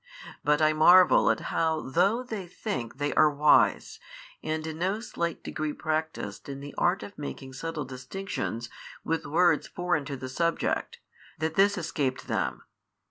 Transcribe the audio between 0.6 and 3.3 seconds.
I marvel how though they think they are